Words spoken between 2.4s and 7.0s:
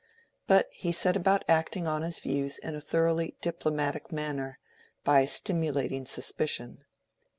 in a thoroughly diplomatic manner, by stimulating suspicion.